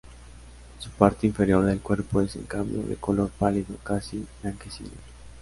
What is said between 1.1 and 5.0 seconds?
inferior del cuerpo es en cambio de color pálido casi blanquecino.